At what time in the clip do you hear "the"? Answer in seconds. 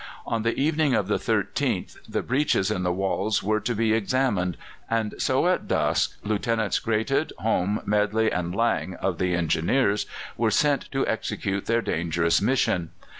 0.41-0.59, 1.07-1.19, 2.09-2.23, 2.81-2.91, 9.19-9.35